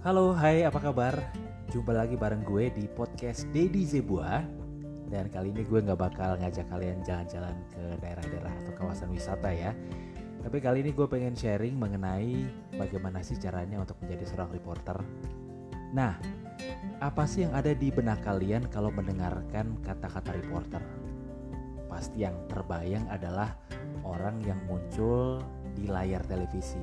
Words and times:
Halo, 0.00 0.32
hai, 0.32 0.64
apa 0.64 0.80
kabar? 0.80 1.12
Jumpa 1.68 1.92
lagi 1.92 2.16
bareng 2.16 2.40
gue 2.48 2.72
di 2.72 2.88
podcast 2.88 3.44
Dedi 3.52 3.84
Zebua 3.84 4.40
Dan 5.12 5.28
kali 5.28 5.52
ini 5.52 5.60
gue 5.60 5.76
gak 5.76 6.00
bakal 6.00 6.40
ngajak 6.40 6.72
kalian 6.72 7.04
jalan-jalan 7.04 7.52
ke 7.68 8.00
daerah-daerah 8.00 8.48
atau 8.64 8.72
kawasan 8.80 9.12
wisata 9.12 9.52
ya 9.52 9.76
Tapi 10.40 10.56
kali 10.56 10.80
ini 10.80 10.96
gue 10.96 11.04
pengen 11.04 11.36
sharing 11.36 11.76
mengenai 11.76 12.48
bagaimana 12.80 13.20
sih 13.20 13.36
caranya 13.36 13.76
untuk 13.84 14.00
menjadi 14.00 14.24
seorang 14.24 14.48
reporter 14.56 14.96
Nah, 15.92 16.16
apa 17.04 17.28
sih 17.28 17.44
yang 17.44 17.52
ada 17.52 17.76
di 17.76 17.92
benak 17.92 18.24
kalian 18.24 18.72
kalau 18.72 18.88
mendengarkan 18.88 19.84
kata-kata 19.84 20.32
reporter? 20.32 20.80
Pasti 21.92 22.24
yang 22.24 22.40
terbayang 22.48 23.04
adalah 23.12 23.52
orang 24.08 24.40
yang 24.48 24.64
muncul 24.64 25.44
di 25.76 25.84
layar 25.84 26.24
televisi 26.24 26.80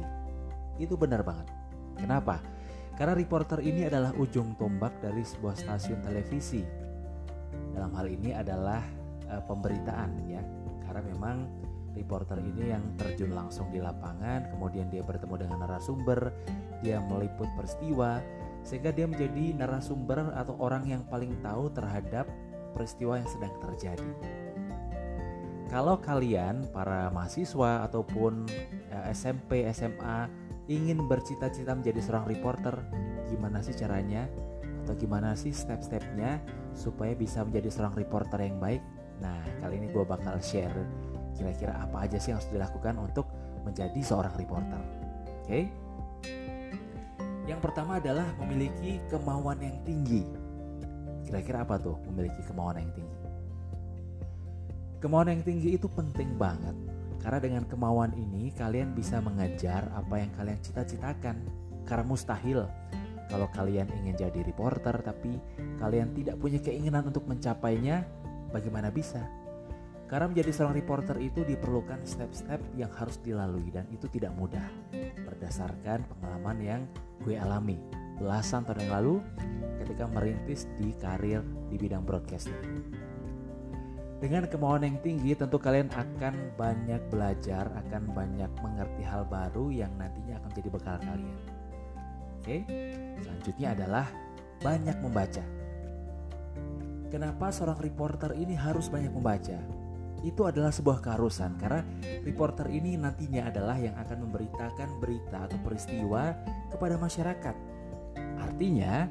Itu 0.77 0.93
benar 1.01 1.25
banget 1.25 1.49
Kenapa? 1.97 2.56
Karena 2.97 3.13
reporter 3.13 3.61
ini 3.61 3.85
adalah 3.85 4.09
ujung 4.17 4.57
tombak 4.57 4.97
dari 5.05 5.21
sebuah 5.21 5.53
stasiun 5.53 6.01
televisi. 6.01 6.65
Dalam 7.77 7.93
hal 7.93 8.09
ini 8.09 8.33
adalah 8.33 8.81
uh, 9.29 9.41
pemberitaan 9.45 10.17
ya. 10.25 10.41
Karena 10.81 11.05
memang 11.05 11.45
reporter 11.93 12.41
ini 12.41 12.73
yang 12.73 12.81
terjun 12.97 13.37
langsung 13.37 13.69
di 13.69 13.77
lapangan, 13.77 14.49
kemudian 14.49 14.89
dia 14.89 15.05
bertemu 15.05 15.45
dengan 15.45 15.57
narasumber, 15.61 16.33
dia 16.81 16.97
meliput 17.01 17.49
peristiwa 17.53 18.17
sehingga 18.65 18.89
dia 18.89 19.05
menjadi 19.05 19.53
narasumber 19.57 20.33
atau 20.33 20.57
orang 20.57 20.89
yang 20.89 21.05
paling 21.05 21.37
tahu 21.45 21.69
terhadap 21.71 22.25
peristiwa 22.73 23.21
yang 23.21 23.29
sedang 23.29 23.53
terjadi. 23.61 24.11
Kalau 25.67 25.99
kalian 25.99 26.65
para 26.71 27.11
mahasiswa 27.11 27.83
ataupun 27.85 28.47
eh, 28.89 29.05
SMP, 29.11 29.67
SMA 29.71 30.46
ingin 30.67 31.07
bercita-cita 31.07 31.71
menjadi 31.71 31.99
seorang 32.03 32.27
reporter, 32.27 32.75
gimana 33.31 33.63
sih 33.63 33.75
caranya? 33.75 34.27
Atau 34.83 34.95
gimana 34.99 35.35
sih 35.35 35.51
step-stepnya 35.51 36.39
supaya 36.75 37.15
bisa 37.15 37.43
menjadi 37.43 37.71
seorang 37.71 37.95
reporter 37.95 38.39
yang 38.39 38.59
baik? 38.59 38.83
Nah, 39.23 39.39
kali 39.63 39.81
ini 39.81 39.87
gue 39.91 40.03
bakal 40.05 40.37
share 40.43 40.75
kira-kira 41.37 41.77
apa 41.77 42.09
aja 42.09 42.17
sih 42.17 42.33
yang 42.33 42.41
harus 42.41 42.49
dilakukan 42.49 42.95
untuk 42.97 43.29
menjadi 43.61 43.99
seorang 44.01 44.33
reporter. 44.35 44.81
Oke? 45.45 45.69
Yang 47.47 47.59
pertama 47.63 48.01
adalah 48.01 48.27
memiliki 48.43 48.99
kemauan 49.07 49.61
yang 49.63 49.77
tinggi. 49.87 50.25
Kira-kira 51.23 51.63
apa 51.63 51.79
tuh 51.79 51.95
memiliki 52.11 52.43
kemauan 52.43 52.79
yang 52.79 52.91
tinggi? 52.91 53.17
Kemauan 54.97 55.29
yang 55.29 55.43
tinggi 55.45 55.77
itu 55.77 55.87
penting 55.93 56.35
banget 56.35 56.73
karena 57.21 57.39
dengan 57.41 57.63
kemauan 57.65 58.13
ini 58.15 58.53
kalian 58.53 58.93
bisa 58.93 59.19
mengejar 59.19 59.89
apa 59.93 60.21
yang 60.21 60.31
kalian 60.37 60.59
cita-citakan. 60.61 61.41
Karena 61.87 62.03
mustahil 62.03 62.67
kalau 63.27 63.47
kalian 63.51 63.87
ingin 64.03 64.15
jadi 64.15 64.39
reporter 64.43 65.03
tapi 65.03 65.35
kalian 65.79 66.15
tidak 66.15 66.39
punya 66.39 66.59
keinginan 66.63 67.07
untuk 67.07 67.27
mencapainya, 67.27 68.07
bagaimana 68.51 68.91
bisa? 68.91 69.23
Karena 70.07 70.31
menjadi 70.31 70.51
seorang 70.55 70.75
reporter 70.79 71.19
itu 71.19 71.43
diperlukan 71.43 72.07
step-step 72.07 72.63
yang 72.79 72.87
harus 72.95 73.19
dilalui 73.19 73.67
dan 73.75 73.83
itu 73.91 74.07
tidak 74.07 74.31
mudah. 74.39 74.63
Berdasarkan 75.27 76.07
pengalaman 76.07 76.57
yang 76.63 76.81
gue 77.27 77.35
alami 77.35 77.75
belasan 78.17 78.65
tahun 78.65 78.87
yang 78.87 78.93
lalu 78.97 79.15
ketika 79.83 80.09
merintis 80.09 80.65
di 80.81 80.95
karir 80.97 81.45
di 81.69 81.75
bidang 81.77 82.01
broadcasting. 82.07 83.06
Dengan 84.17 84.49
kemauan 84.49 84.81
yang 84.81 84.97
tinggi 85.05 85.37
tentu 85.37 85.61
kalian 85.61 85.93
akan 85.93 86.57
banyak 86.57 87.01
belajar, 87.13 87.69
akan 87.69 88.17
banyak 88.17 88.49
mengerti 88.65 89.05
hal 89.05 89.29
baru 89.29 89.69
yang 89.69 89.93
nantinya 89.93 90.41
akan 90.41 90.51
jadi 90.57 90.69
bekal 90.73 90.97
kalian. 91.05 91.37
Oke, 92.41 92.57
selanjutnya 93.21 93.77
adalah 93.77 94.09
banyak 94.65 94.97
membaca. 95.05 95.45
Kenapa 97.13 97.53
seorang 97.53 97.77
reporter 97.77 98.33
ini 98.33 98.57
harus 98.57 98.89
banyak 98.89 99.13
membaca? 99.13 99.61
Itu 100.25 100.49
adalah 100.49 100.73
sebuah 100.73 100.97
keharusan 101.05 101.61
karena 101.61 101.85
reporter 102.25 102.65
ini 102.73 102.97
nantinya 102.97 103.53
adalah 103.53 103.77
yang 103.77 103.93
akan 104.01 104.25
memberitakan 104.25 104.97
berita 104.97 105.45
atau 105.45 105.61
peristiwa 105.61 106.33
kepada 106.73 106.97
masyarakat. 106.97 107.55
Artinya, 108.41 109.05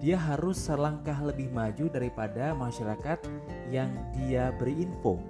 dia 0.00 0.16
harus 0.16 0.56
selangkah 0.56 1.20
lebih 1.20 1.52
maju 1.52 1.92
daripada 1.92 2.56
masyarakat 2.56 3.20
yang 3.68 3.92
dia 4.16 4.48
beri 4.56 4.88
info. 4.88 5.20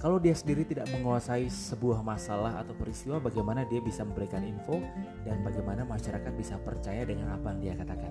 Kalau 0.00 0.18
dia 0.18 0.34
sendiri 0.34 0.66
tidak 0.66 0.90
menguasai 0.90 1.46
sebuah 1.46 2.02
masalah 2.02 2.58
atau 2.58 2.74
peristiwa, 2.74 3.22
bagaimana 3.22 3.62
dia 3.68 3.78
bisa 3.78 4.02
memberikan 4.02 4.42
info 4.42 4.82
dan 5.22 5.46
bagaimana 5.46 5.86
masyarakat 5.86 6.32
bisa 6.34 6.58
percaya 6.58 7.06
dengan 7.06 7.30
apa 7.38 7.54
yang 7.54 7.60
dia 7.62 7.74
katakan. 7.78 8.10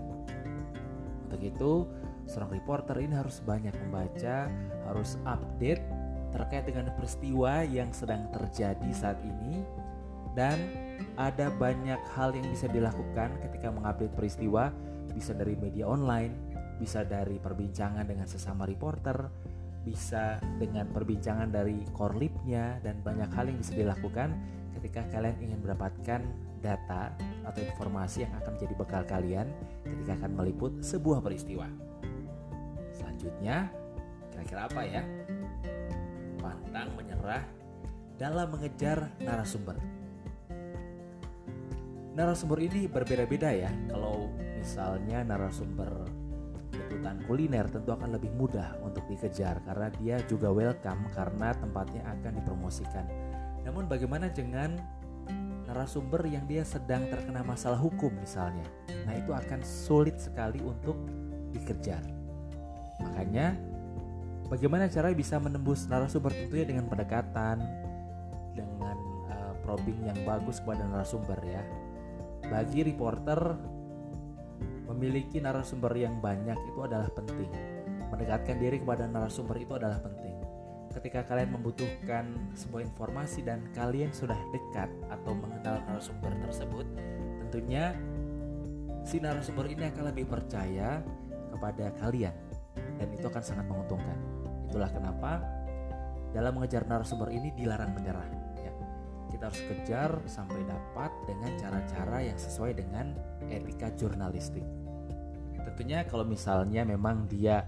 Untuk 1.28 1.42
itu, 1.44 1.90
seorang 2.32 2.56
reporter 2.56 2.96
ini 3.04 3.12
harus 3.12 3.44
banyak 3.44 3.76
membaca, 3.76 4.48
harus 4.88 5.20
update 5.28 5.84
terkait 6.32 6.64
dengan 6.64 6.88
peristiwa 6.96 7.68
yang 7.68 7.92
sedang 7.92 8.24
terjadi 8.32 8.88
saat 8.96 9.20
ini 9.20 9.68
dan 10.32 10.91
ada 11.20 11.52
banyak 11.56 12.00
hal 12.16 12.34
yang 12.34 12.48
bisa 12.50 12.68
dilakukan 12.72 13.34
ketika 13.44 13.70
mengupdate 13.70 14.14
peristiwa 14.14 14.74
bisa 15.12 15.36
dari 15.36 15.60
media 15.60 15.86
online, 15.86 16.34
bisa 16.80 17.04
dari 17.04 17.38
perbincangan 17.38 18.08
dengan 18.08 18.26
sesama 18.26 18.64
reporter, 18.64 19.28
bisa 19.84 20.40
dengan 20.62 20.88
perbincangan 20.90 21.52
dari 21.52 21.84
korlipnya 21.94 22.80
dan 22.86 23.02
banyak 23.02 23.30
hal 23.34 23.50
yang 23.50 23.60
bisa 23.60 23.74
dilakukan 23.76 24.34
ketika 24.80 25.06
kalian 25.14 25.38
ingin 25.42 25.60
mendapatkan 25.62 26.22
data 26.62 27.14
atau 27.46 27.62
informasi 27.62 28.24
yang 28.26 28.34
akan 28.38 28.52
menjadi 28.58 28.74
bekal 28.78 29.04
kalian 29.10 29.48
ketika 29.84 30.14
akan 30.22 30.32
meliput 30.38 30.72
sebuah 30.86 31.20
peristiwa. 31.20 31.68
Selanjutnya, 32.94 33.70
kira-kira 34.30 34.62
apa 34.70 34.82
ya? 34.86 35.04
Pantang 36.38 36.90
menyerah 36.98 37.44
dalam 38.22 38.54
mengejar 38.54 39.10
narasumber 39.18 40.01
narasumber 42.12 42.60
ini 42.60 42.88
berbeda-beda 42.92 43.50
ya. 43.56 43.72
Kalau 43.88 44.28
misalnya 44.60 45.24
narasumber 45.24 45.92
liputan 46.72 47.20
kuliner 47.28 47.68
tentu 47.68 47.92
akan 47.92 48.16
lebih 48.16 48.32
mudah 48.36 48.80
untuk 48.80 49.04
dikejar 49.12 49.60
karena 49.68 49.92
dia 50.00 50.16
juga 50.28 50.52
welcome 50.52 51.08
karena 51.12 51.52
tempatnya 51.56 52.04
akan 52.08 52.32
dipromosikan. 52.40 53.06
Namun 53.68 53.88
bagaimana 53.92 54.32
dengan 54.32 54.80
narasumber 55.68 56.28
yang 56.28 56.44
dia 56.48 56.68
sedang 56.68 57.08
terkena 57.08 57.44
masalah 57.44 57.80
hukum 57.80 58.12
misalnya? 58.20 58.64
Nah, 59.08 59.16
itu 59.16 59.32
akan 59.32 59.64
sulit 59.64 60.20
sekali 60.20 60.60
untuk 60.60 61.00
dikejar. 61.56 62.04
Makanya 63.00 63.56
bagaimana 64.52 64.92
cara 64.92 65.12
bisa 65.16 65.40
menembus 65.40 65.88
narasumber 65.88 66.32
tentunya 66.36 66.76
dengan 66.76 66.86
pendekatan 66.92 67.64
dengan 68.52 68.98
uh, 69.32 69.54
probing 69.64 70.12
yang 70.12 70.20
bagus 70.28 70.60
kepada 70.60 70.84
narasumber 70.92 71.40
ya 71.48 71.64
bagi 72.52 72.84
reporter 72.84 73.40
memiliki 74.92 75.40
narasumber 75.40 75.96
yang 75.96 76.20
banyak 76.20 76.60
itu 76.68 76.80
adalah 76.84 77.08
penting. 77.16 77.48
Mendekatkan 78.12 78.60
diri 78.60 78.84
kepada 78.84 79.08
narasumber 79.08 79.56
itu 79.56 79.80
adalah 79.80 80.04
penting. 80.04 80.36
Ketika 80.92 81.24
kalian 81.24 81.56
membutuhkan 81.56 82.52
sebuah 82.52 82.84
informasi 82.84 83.48
dan 83.48 83.64
kalian 83.72 84.12
sudah 84.12 84.36
dekat 84.52 84.92
atau 85.08 85.32
mengenal 85.32 85.80
narasumber 85.88 86.36
tersebut, 86.44 86.84
tentunya 87.48 87.96
si 89.08 89.24
narasumber 89.24 89.72
ini 89.72 89.88
akan 89.88 90.12
lebih 90.12 90.28
percaya 90.28 91.00
kepada 91.56 91.96
kalian 92.04 92.36
dan 93.00 93.08
itu 93.16 93.26
akan 93.32 93.40
sangat 93.40 93.64
menguntungkan. 93.72 94.20
Itulah 94.68 94.92
kenapa 94.92 95.40
dalam 96.36 96.60
mengejar 96.60 96.84
narasumber 96.84 97.32
ini 97.32 97.56
dilarang 97.56 97.96
menyerah 97.96 98.51
kita 99.32 99.48
harus 99.48 99.64
kejar 99.64 100.12
sampai 100.28 100.62
dapat 100.68 101.12
dengan 101.26 101.56
cara-cara 101.56 102.20
yang 102.22 102.36
sesuai 102.36 102.76
dengan 102.76 103.16
etika 103.48 103.90
jurnalistik. 103.96 104.64
Tentunya 105.64 106.04
kalau 106.06 106.28
misalnya 106.28 106.84
memang 106.84 107.26
dia 107.32 107.64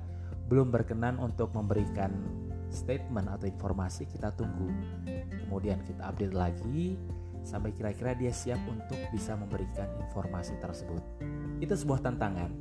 belum 0.52 0.70
berkenan 0.70 1.18
untuk 1.18 1.56
memberikan 1.56 2.12
statement 2.68 3.32
atau 3.32 3.48
informasi, 3.48 4.10
kita 4.10 4.36
tunggu. 4.36 4.68
Kemudian 5.46 5.80
kita 5.88 6.12
update 6.12 6.36
lagi 6.36 7.00
sampai 7.46 7.72
kira-kira 7.72 8.16
dia 8.18 8.32
siap 8.32 8.60
untuk 8.68 8.98
bisa 9.14 9.40
memberikan 9.40 9.88
informasi 10.04 10.58
tersebut. 10.60 11.02
Itu 11.64 11.80
sebuah 11.80 12.04
tantangan 12.04 12.52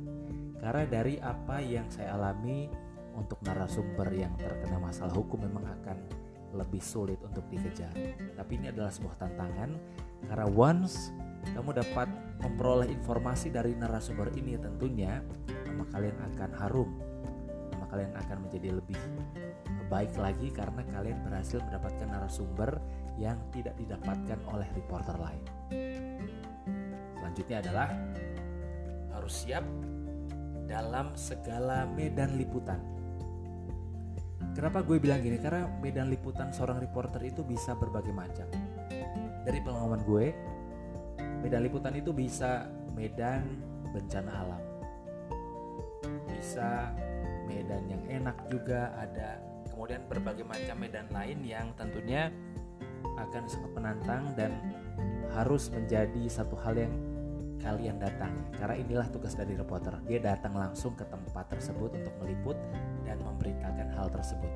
karena 0.63 0.83
dari 0.87 1.19
apa 1.19 1.59
yang 1.59 1.91
saya 1.91 2.15
alami 2.15 2.71
untuk 3.19 3.37
narasumber 3.43 4.09
yang 4.15 4.33
terkena 4.39 4.79
masalah 4.79 5.11
hukum 5.11 5.43
memang 5.43 5.67
akan 5.67 6.22
lebih 6.53 6.79
sulit 6.79 7.19
untuk 7.25 7.45
dikejar. 7.49 7.93
Tapi 8.37 8.51
ini 8.55 8.69
adalah 8.69 8.93
sebuah 8.93 9.17
tantangan 9.17 9.69
karena 10.29 10.47
once 10.47 11.11
kamu 11.51 11.75
dapat 11.75 12.07
memperoleh 12.39 12.87
informasi 12.87 13.51
dari 13.51 13.75
narasumber 13.75 14.31
ini 14.39 14.55
tentunya 14.55 15.19
nama 15.67 15.83
kalian 15.91 16.17
akan 16.33 16.51
harum. 16.61 16.89
Nama 17.73 17.85
kalian 17.89 18.13
akan 18.15 18.37
menjadi 18.47 18.69
lebih 18.79 19.01
baik 19.91 20.15
lagi 20.17 20.49
karena 20.49 20.81
kalian 20.89 21.19
berhasil 21.27 21.59
mendapatkan 21.59 22.07
narasumber 22.07 22.79
yang 23.19 23.37
tidak 23.53 23.75
didapatkan 23.77 24.39
oleh 24.49 24.67
reporter 24.73 25.15
lain. 25.19 25.43
selanjutnya 27.19 27.57
adalah 27.65 27.89
harus 29.13 29.33
siap 29.33 29.65
dalam 30.69 31.13
segala 31.13 31.85
medan 31.89 32.37
liputan. 32.37 32.92
Kenapa 34.53 34.85
gue 34.85 35.01
bilang 35.01 35.17
gini? 35.17 35.41
Karena 35.41 35.65
medan 35.81 36.13
liputan 36.13 36.53
seorang 36.53 36.77
reporter 36.77 37.17
itu 37.25 37.41
bisa 37.41 37.73
berbagai 37.73 38.13
macam. 38.13 38.45
Dari 39.43 39.59
pengalaman 39.65 40.05
gue, 40.05 40.29
medan 41.41 41.65
liputan 41.65 41.97
itu 41.97 42.13
bisa 42.13 42.69
medan 42.93 43.43
bencana 43.89 44.31
alam, 44.31 44.63
bisa 46.29 46.93
medan 47.49 47.83
yang 47.89 48.03
enak 48.21 48.37
juga 48.47 48.93
ada, 48.93 49.41
kemudian 49.73 50.05
berbagai 50.05 50.45
macam 50.45 50.77
medan 50.77 51.09
lain 51.09 51.41
yang 51.41 51.73
tentunya 51.73 52.29
akan 53.17 53.43
sangat 53.49 53.71
menantang 53.73 54.23
dan 54.37 54.53
harus 55.33 55.73
menjadi 55.73 56.29
satu 56.29 56.53
hal 56.61 56.77
yang 56.77 56.93
kalian 57.63 57.95
datang 57.95 58.35
karena 58.59 58.75
inilah 58.75 59.07
tugas 59.07 59.39
dari 59.39 59.55
reporter 59.55 59.95
dia 60.03 60.19
datang 60.19 60.51
langsung 60.51 60.99
ke 60.99 61.07
tempat 61.07 61.47
tersebut 61.47 61.95
untuk 61.95 62.13
meliput 62.19 62.59
hal 64.03 64.11
tersebut. 64.11 64.51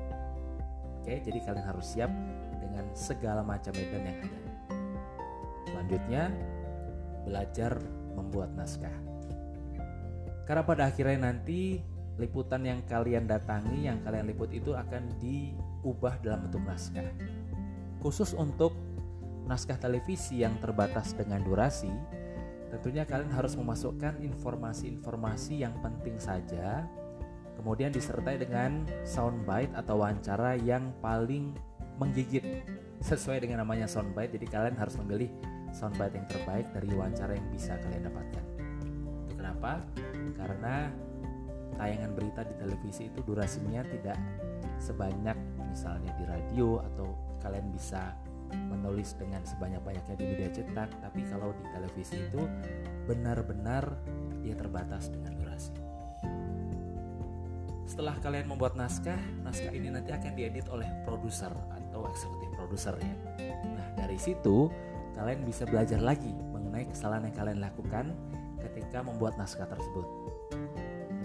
Oke 1.00 1.24
jadi 1.24 1.38
kalian 1.40 1.64
harus 1.64 1.96
siap 1.96 2.12
dengan 2.60 2.84
segala 2.92 3.40
macam 3.40 3.72
medan 3.72 4.04
yang 4.04 4.18
ada. 4.20 4.40
Selanjutnya 5.64 6.24
belajar 7.24 7.72
membuat 8.12 8.52
naskah. 8.52 8.92
Karena 10.44 10.62
pada 10.64 10.88
akhirnya 10.88 11.32
nanti 11.32 11.80
liputan 12.20 12.64
yang 12.64 12.84
kalian 12.84 13.24
datangi 13.24 13.88
yang 13.88 14.04
kalian 14.04 14.28
liput 14.28 14.52
itu 14.52 14.76
akan 14.76 15.16
diubah 15.16 16.20
dalam 16.20 16.44
bentuk 16.48 16.60
naskah. 16.68 17.08
Khusus 18.04 18.36
untuk 18.36 18.76
naskah 19.48 19.80
televisi 19.80 20.44
yang 20.44 20.60
terbatas 20.60 21.16
dengan 21.16 21.40
durasi 21.40 21.88
tentunya 22.68 23.08
kalian 23.08 23.32
harus 23.32 23.56
memasukkan 23.56 24.20
informasi-informasi 24.20 25.64
yang 25.64 25.72
penting 25.80 26.20
saja 26.20 26.84
kemudian 27.58 27.90
disertai 27.90 28.38
dengan 28.38 28.86
soundbite 29.02 29.74
atau 29.74 29.98
wawancara 30.00 30.54
yang 30.62 30.94
paling 31.02 31.52
menggigit 31.98 32.62
sesuai 33.02 33.42
dengan 33.42 33.66
namanya 33.66 33.90
soundbite 33.90 34.38
jadi 34.38 34.46
kalian 34.46 34.76
harus 34.78 34.94
memilih 35.02 35.30
soundbite 35.74 36.14
yang 36.14 36.26
terbaik 36.30 36.66
dari 36.70 36.88
wawancara 36.94 37.34
yang 37.34 37.48
bisa 37.50 37.74
kalian 37.82 38.06
dapatkan 38.06 38.44
itu 39.26 39.34
kenapa? 39.34 39.82
karena 40.38 40.88
tayangan 41.78 42.10
berita 42.14 42.40
di 42.46 42.54
televisi 42.58 43.10
itu 43.10 43.20
durasinya 43.26 43.82
tidak 43.86 44.18
sebanyak 44.78 45.36
misalnya 45.70 46.14
di 46.18 46.24
radio 46.26 46.82
atau 46.94 47.06
kalian 47.42 47.70
bisa 47.70 48.14
menulis 48.50 49.12
dengan 49.20 49.44
sebanyak-banyaknya 49.44 50.16
di 50.16 50.24
media 50.24 50.48
cetak, 50.48 50.88
tapi 51.04 51.20
kalau 51.28 51.52
di 51.52 51.64
televisi 51.68 52.16
itu 52.16 52.42
benar-benar 53.04 53.84
dia 54.40 54.56
terbatas 54.56 55.12
dengan 55.12 55.36
durasi. 55.36 55.87
Setelah 57.88 58.20
kalian 58.20 58.52
membuat 58.52 58.76
naskah, 58.76 59.16
naskah 59.40 59.72
ini 59.72 59.88
nanti 59.88 60.12
akan 60.12 60.36
diedit 60.36 60.68
oleh 60.68 60.84
produser 61.08 61.48
atau 61.72 62.04
eksekutif 62.12 62.52
produser 62.52 62.92
ya. 63.00 63.14
Nah, 63.64 63.88
dari 63.96 64.20
situ 64.20 64.68
kalian 65.16 65.40
bisa 65.48 65.64
belajar 65.64 65.96
lagi 65.96 66.28
mengenai 66.52 66.84
kesalahan 66.84 67.32
yang 67.32 67.36
kalian 67.40 67.58
lakukan 67.64 68.12
ketika 68.60 69.00
membuat 69.00 69.40
naskah 69.40 69.64
tersebut. 69.64 70.04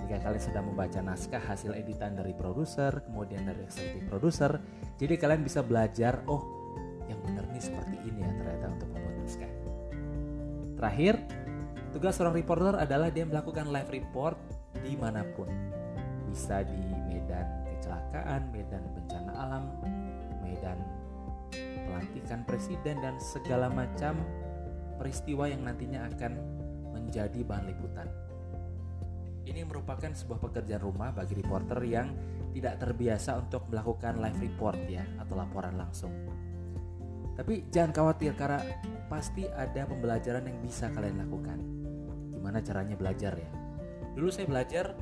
Jika 0.07 0.23
kalian 0.23 0.39
sudah 0.39 0.63
membaca 0.63 0.99
naskah 1.03 1.43
hasil 1.43 1.75
editan 1.75 2.15
dari 2.15 2.31
produser, 2.31 3.03
kemudian 3.11 3.43
dari 3.43 3.67
eksekutif 3.67 4.07
produser, 4.07 4.51
jadi 4.95 5.19
kalian 5.19 5.43
bisa 5.43 5.59
belajar, 5.67 6.23
oh 6.31 6.47
yang 7.11 7.19
benar 7.27 7.43
nih 7.51 7.59
seperti 7.59 7.99
ini 8.07 8.23
ya 8.23 8.31
ternyata 8.39 8.65
untuk 8.71 8.87
membuat 8.95 9.15
naskah. 9.19 9.51
Terakhir, 10.79 11.13
tugas 11.91 12.15
seorang 12.15 12.39
reporter 12.39 12.79
adalah 12.79 13.11
dia 13.11 13.27
melakukan 13.27 13.67
live 13.67 13.91
report 13.91 14.39
di 14.79 14.95
mana 14.95 15.27
pun. 15.35 15.72
Bisa 16.33 16.65
di 16.65 16.81
medan 17.05 17.45
kecelakaan, 17.69 18.49
medan 18.49 18.81
bencana 18.97 19.31
alam, 19.37 19.69
medan 20.41 20.81
pelantikan 21.85 22.41
presiden 22.41 22.97
dan 23.05 23.21
segala 23.21 23.69
macam 23.69 24.17
peristiwa 24.97 25.45
yang 25.45 25.61
nantinya 25.61 26.09
akan 26.09 26.33
menjadi 26.97 27.45
bahan 27.45 27.69
liputan. 27.69 28.09
Ini 29.45 29.61
merupakan 29.67 30.09
sebuah 30.09 30.39
pekerjaan 30.41 30.81
rumah 30.81 31.13
bagi 31.13 31.37
reporter 31.37 31.77
yang 31.85 32.09
tidak 32.55 32.81
terbiasa 32.81 33.37
untuk 33.37 33.69
melakukan 33.69 34.17
live 34.17 34.39
report 34.39 34.79
ya 34.89 35.05
atau 35.21 35.35
laporan 35.37 35.77
langsung. 35.77 36.13
Tapi 37.33 37.69
jangan 37.73 37.91
khawatir 37.93 38.37
karena 38.37 38.61
pasti 39.09 39.45
ada 39.49 39.89
pembelajaran 39.89 40.45
yang 40.45 40.57
bisa 40.61 40.89
kalian 40.93 41.17
lakukan. 41.21 41.59
Gimana 42.29 42.61
caranya 42.61 42.93
belajar 42.97 43.33
ya? 43.33 43.49
Dulu 44.13 44.29
saya 44.29 44.45
belajar 44.45 44.93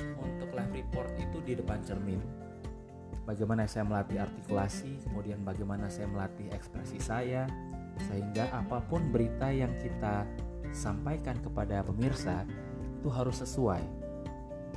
untuk 0.00 0.39
live 0.54 0.72
report 0.74 1.10
itu 1.18 1.38
di 1.42 1.52
depan 1.58 1.80
cermin. 1.82 2.20
Bagaimana 3.24 3.68
saya 3.68 3.86
melatih 3.86 4.18
artikulasi, 4.18 5.06
kemudian 5.06 5.44
bagaimana 5.46 5.86
saya 5.86 6.10
melatih 6.10 6.50
ekspresi 6.50 6.98
saya, 6.98 7.46
sehingga 8.10 8.48
apa 8.50 8.82
pun 8.88 9.12
berita 9.12 9.52
yang 9.52 9.70
kita 9.78 10.26
sampaikan 10.74 11.38
kepada 11.38 11.84
pemirsa 11.86 12.42
itu 13.00 13.08
harus 13.12 13.38
sesuai. 13.44 13.82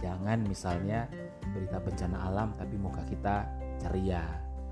Jangan 0.01 0.43
misalnya 0.45 1.07
berita 1.53 1.79
bencana 1.79 2.17
alam 2.29 2.49
tapi 2.57 2.75
muka 2.75 3.01
kita 3.07 3.47
ceria, 3.79 4.25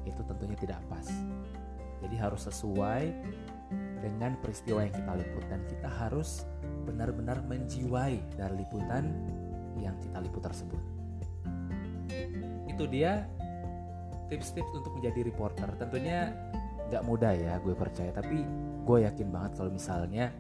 itu 0.06 0.22
tentunya 0.26 0.58
tidak 0.58 0.82
pas. 0.92 1.08
Jadi 2.02 2.16
harus 2.18 2.50
sesuai 2.50 3.04
dengan 4.02 4.34
peristiwa 4.42 4.82
yang 4.82 4.94
kita 4.94 5.14
liput 5.14 5.46
dan 5.48 5.62
kita 5.70 5.90
harus 5.90 6.44
benar-benar 6.90 7.46
menjiwai 7.46 8.18
dari 8.34 8.54
liputan 8.66 9.14
yang 9.80 9.96
kita 10.02 10.18
liput 10.20 10.44
tersebut. 10.44 10.82
Itu 12.68 12.90
dia 12.90 13.28
tips-tips 14.32 14.72
untuk 14.76 14.96
menjadi 14.96 15.28
reporter. 15.28 15.68
Tentunya 15.76 16.32
nggak 16.92 17.04
mudah 17.04 17.32
ya, 17.36 17.60
gue 17.60 17.76
percaya. 17.76 18.12
Tapi 18.16 18.44
gue 18.82 18.98
yakin 19.06 19.28
banget 19.30 19.52
kalau 19.60 19.72
misalnya 19.72 20.32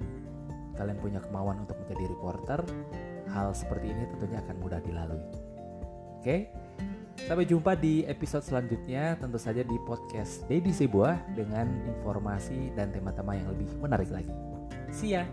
kalian 0.79 0.97
punya 0.97 1.19
kemauan 1.19 1.61
untuk 1.61 1.77
menjadi 1.83 2.09
reporter, 2.09 2.59
hal 3.31 3.51
seperti 3.51 3.91
ini 3.91 4.03
tentunya 4.15 4.39
akan 4.41 4.55
mudah 4.59 4.79
dilalui. 4.81 5.23
Oke? 6.19 6.49
Sampai 7.21 7.45
jumpa 7.45 7.77
di 7.77 8.01
episode 8.07 8.41
selanjutnya 8.41 9.13
tentu 9.19 9.37
saja 9.37 9.61
di 9.61 9.77
podcast 9.85 10.47
Dedi 10.49 10.73
Sebuah 10.73 11.37
dengan 11.37 11.69
informasi 11.85 12.73
dan 12.73 12.89
tema-tema 12.89 13.37
yang 13.37 13.51
lebih 13.51 13.69
menarik 13.77 14.09
lagi. 14.09 14.33
See 14.89 15.13
ya! 15.13 15.23